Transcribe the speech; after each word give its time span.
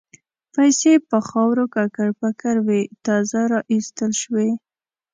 پیسې 0.55 0.93
په 1.09 1.17
خاورو 1.27 1.63
ککړ 1.75 2.09
پکر 2.21 2.55
وې 2.67 2.81
تازه 3.05 3.41
را 3.51 3.59
ایستل 3.73 4.11
شوې. 4.21 4.49